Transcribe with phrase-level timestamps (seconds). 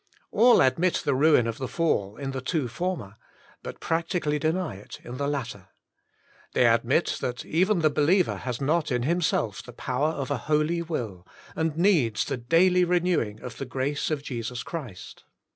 [0.31, 3.17] All admit the ruin of the fall in the two former,
[3.61, 5.67] but practically deny it in the latter.
[6.53, 10.81] They admit that even the believer has not in himself the power of a holy
[10.81, 15.23] will, and needs the daily renewing of the grace of Jesus Christ.